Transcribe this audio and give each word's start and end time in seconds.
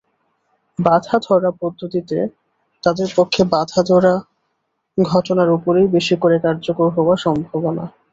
বাঁধা-ধরা 0.79 1.51
পদ্ধতিতে 1.61 2.17
তাদের 2.83 3.09
পক্ষে 3.15 3.41
বাঁধা-ধরা 3.51 4.13
ঘটনার 4.97 5.49
ওপরেই 5.49 5.87
বেশি 5.87 6.15
করে 6.21 6.35
কার্যকর 6.39 6.87
হওয়ার 6.89 7.19
সম্ভাবনা। 7.25 7.85